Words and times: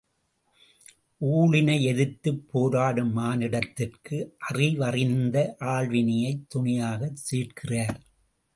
ஊழினை 1.21 1.81
எதிர்த்துப் 1.81 2.47
போராடும் 2.51 3.11
மானுடத்திற்கு 3.17 4.17
அறிவறிந்த 4.49 5.55
ஆள்வினையைத் 5.59 6.47
துணையாகச் 6.47 7.21
சேர்க்கிறார். 7.31 7.99